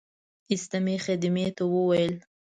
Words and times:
ایسته 0.51 0.77
مې 0.85 0.95
خدمې 1.05 1.47
ته 1.57 1.63
وویل. 1.73 2.13